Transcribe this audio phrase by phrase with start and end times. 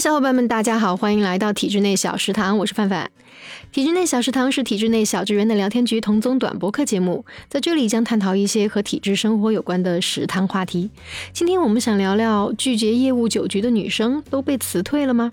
[0.00, 3.10] 小伙伴们，大家好，欢迎来到体制内小食堂，我是范范。
[3.70, 10.88] 体制内小食堂是体制内小职员的聊天局同宗短播客节目，在这里将探讨一些和体制生活有关的食堂话题。
[11.34, 15.32] 今天我们想聊聊拒绝业务酒局的女生都被辞退了吗？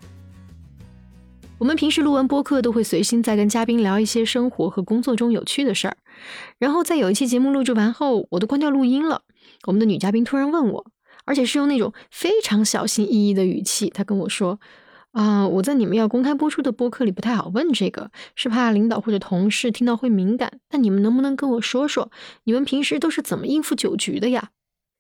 [1.60, 5.96] 我们平时录完播客都会随心在跟嘉宾聊一些生活和工作中有趣的事儿，
[6.60, 9.21] 然后在有一期节目录制完后，我都关掉录音了。
[9.65, 10.86] 我们的女嘉宾突然问我。
[11.28, 14.60] 而且是用那种非常小心翼翼的语气，他跟我说
[15.11, 20.60] ：“啊，我在你们要公开播出的播客里不太好问这个，是怕领导或者同事听到会敏感。
[20.69, 22.10] 但你们能不能跟我说说，
[22.46, 24.50] 你们平时都是怎么应付酒局的呀？”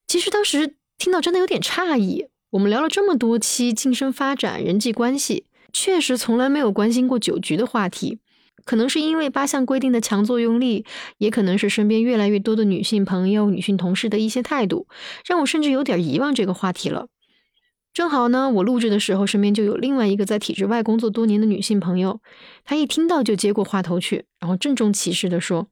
[0.07, 2.27] 其实当时听到真的有点诧异。
[2.51, 8.19] 我们聊了这么多期晋升发展、人际关系，确实从来没有关心过酒局的话题。
[8.67, 10.85] 可能是因为八项规定的强作用力，
[11.17, 14.87] 也可能是身边越来越多的女性朋友、女性同事的一些态度，
[15.25, 17.07] 让我甚至有点遗忘这个话题了。
[17.93, 22.19] 正好呢，我录制的时候，身边就有另外一个在体制外工作多年的女性朋友，
[22.65, 25.69] 她一听到就接过话头去，然后郑重其事地说：“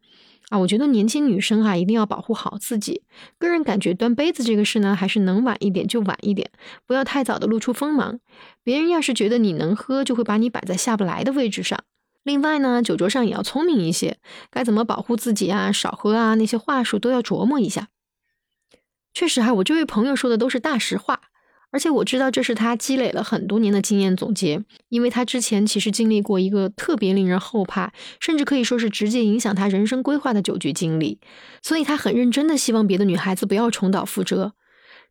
[0.50, 3.03] 啊，我觉得年轻女生啊，一定要保护好自己。
[3.38, 6.50] 个人感觉端杯子这个事呢，还是能晚一点就晚一点，
[6.88, 8.19] 不要太早的露出锋芒。
[8.64, 11.84] 别人要是觉得你能喝，就会把你摆在下不来的位置上。”
[12.26, 14.18] 另外呢，酒桌上也要聪明一些，
[14.50, 15.72] 该怎么保护自己啊？
[15.72, 17.90] 少喝啊，那些话术都要琢磨一下。
[19.14, 21.22] 确实哈，我这位朋友说的都是大实话，
[21.70, 31.20] 而且我知道这是他积累了很多年的经验总结，因为他之前其实经历过一个特别令人后怕，甚至可以说是直接影响他人生规划的酒局经历，
[31.62, 34.53] 所以他很认真的希望别的女孩子不要重蹈覆辙。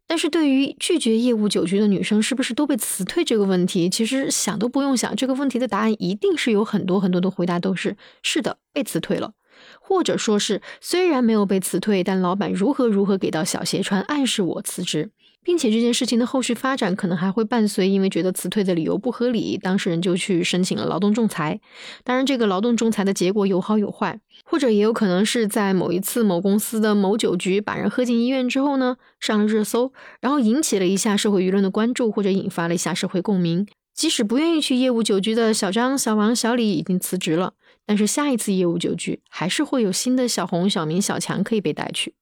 [0.07, 9.33] 但是对于拒绝业务酒局的女生是不是都被辞退这个问题，其实想都不用想，这个问题的答案一定是有很多很多的回答都是是的，被辞退了。
[9.81, 15.11] 或者说是，虽然没有被辞退，但老板如何如何给到小鞋穿，暗示我辞职，
[15.45, 21.61] 并且这件事情的后续发展可能还会伴随，因为觉得辞退的理由不合理，当事人就去申请了劳动仲裁。
[22.03, 33.67] 当然，这个劳动仲裁的结果有好有坏，或者也有可能是在某一次某公司的某酒局把人喝进医院之后呢，上了热搜，然后引起了一下社会舆论的关注，或者引发了一下社会共鸣。
[33.95, 37.53] 即使不愿意去业务酒局的小张、小王、小李已经辞职了。
[37.87, 42.15] 但是下一次业务酒局还是会有新的小红、小明、小强可以被带去。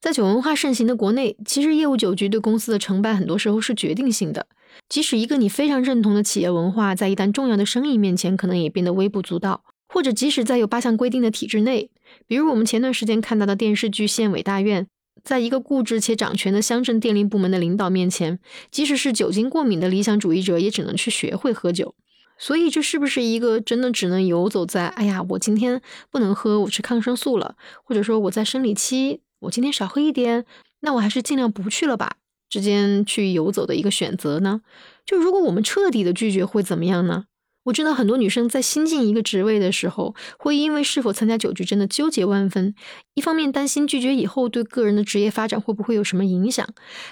[0.00, 4.46] 在酒文化盛行的国内，其实业务酒局对公司的成败很多时候是决定性的。
[4.88, 9.64] 即使一个你非常认同的企业文化，在一旦重要的生意面前，可能也变得微不足道。
[9.88, 11.90] 或者即使在有八项规定的体制内，
[12.26, 14.84] 比如我们前段时间看到的电视剧《县委大院》，
[15.24, 18.38] 在一个固执且掌权的乡镇电力部门的领导面前，
[18.70, 21.96] 即使是酒精过敏的理想主义者，也只能去学会喝酒。
[22.38, 30.44] 所以这是不是一个真的只能游走在哎呀，我今天不能喝，我吃抗生素了，或者说我在生理期，我今天少喝一点，
[30.80, 32.16] 那我还是尽量不去了吧？
[32.48, 34.62] 之间去游走的一个选择呢？
[35.04, 37.26] 就如果我们彻底的拒绝会怎么样呢？
[37.64, 42.74] 我知道很多女生在新进一个职位的时候，会因为是否参加酒局真的纠结万分。
[43.14, 46.66] 一方面担心拒绝以后对个人的职业发展会不会有什么影响，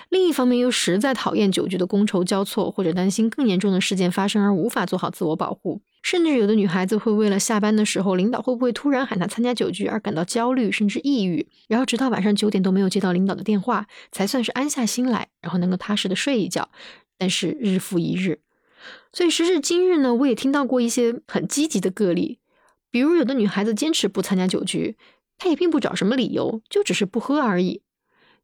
[0.09, 5.83] 另一方面又实在讨厌酒局的觥筹交错，或者担心更严重的事件发生而无法做好自我保护。
[6.03, 16.71] 甚至有的女孩子会为了下班的时候领导会不会突然喊她参加酒局而感到焦虑，甚至抑郁，然后直到晚上九点都没有接到领导的电话，才算是安下心来，然后能够踏实的睡一觉。
[17.19, 18.46] 但是日复一日。
[19.13, 22.39] 所以时至今日呢，我也听到过一些很积极的个例，
[22.91, 24.97] 比如有的女孩子坚持不参加酒局，
[25.39, 27.83] 她也并不找什么理由，就只是不喝而已。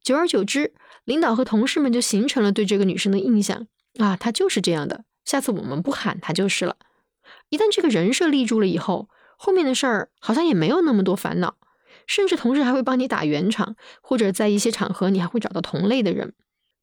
[0.02, 3.66] 久而久之，领导和同事们就形成了对这个女生的印象
[3.98, 6.76] 啊，她就是这样的，下次我们不喊她就是了。
[7.50, 11.56] 一旦这个人设立住了以后，后面的事儿好像也没有那么多烦恼，
[12.06, 16.34] 甚至同事还会帮你打圆场，或者在一些场合你还会找到同类的人。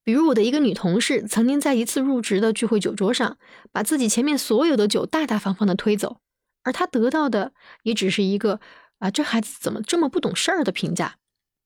[0.09, 3.37] 比如我的一个女同事，曾经在一次入职的聚会酒桌上，
[3.71, 6.17] 把自己前面所有的酒大大方方的推走，
[6.63, 7.53] 而她得到的
[7.83, 8.59] 也只是一个
[8.97, 11.17] “啊，这孩子怎么这么不懂事儿”的评价。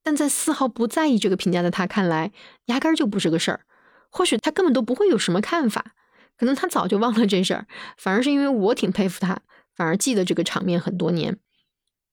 [0.03, 2.33] 但在丝毫不在意这个评价的她看来，
[2.65, 3.61] 压根儿就不是个事儿。
[4.09, 5.93] 或许她根本都不会有什么看法，
[6.37, 7.67] 可能她早就忘了这事儿，
[7.97, 9.39] 反而是因为我挺佩服她，
[9.73, 11.37] 反而记得这个场面很多年。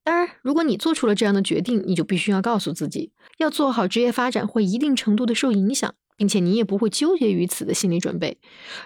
[0.05, 5.93] 当然，如果你做出了这样的决定，你就必须要告诉自己，要做好职业发展会一定程度的受影响。
[6.21, 8.37] 并且你也不会纠结于此的心理准备。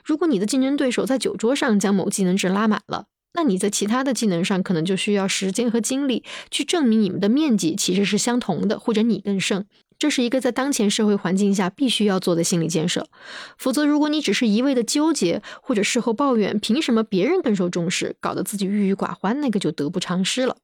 [0.05, 9.65] 如果你的竞争对手在酒桌上将某技能值拉满了，那你在其他的技能上可能就需要时间和精力去证明你们的面积其实是相同的，或者你更胜。
[10.05, 13.09] 这是一个在当前社会环境下必须要做的心理建设。
[13.57, 20.59] 否则如果你只是一味的纠结或者事后抱怨凭什么别人更受重视搞得自己郁郁寡欢那个就得不偿失了？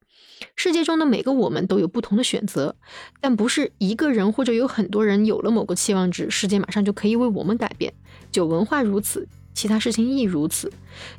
[0.55, 2.75] 世界中的每个我们都有不同的选择
[3.19, 7.91] 但不是一个人或者有很多人有了某个期望值世界马上就可以为我们改变。
[8.31, 10.71] 酒文化如此其他事情亦如此。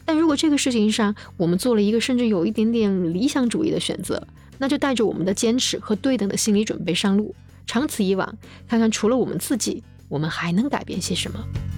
[0.05, 4.29] 但如果这个事情上我们做了一个甚至有一点点理想主义的选择
[4.59, 7.35] 那就带着我们的坚持和对等的心理准备上路
[7.67, 8.37] 长此以往
[8.69, 11.72] 看看除了我们自己我们还能改变些什么。